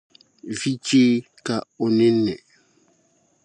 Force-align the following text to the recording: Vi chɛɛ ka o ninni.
Vi 0.59 0.71
chɛɛ 0.87 1.05
ka 1.45 1.55
o 1.83 1.85
ninni. 1.97 2.33